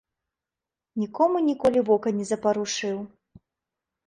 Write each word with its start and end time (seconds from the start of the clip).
Нікому 1.01 1.37
ніколі 1.49 1.79
вока 1.91 2.15
не 2.21 2.25
запарушыў. 2.31 2.97